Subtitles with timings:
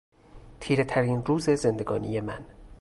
[0.59, 2.45] تیرهترین روز زندگانی من